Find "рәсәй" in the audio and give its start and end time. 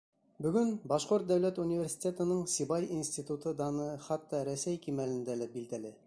4.51-4.81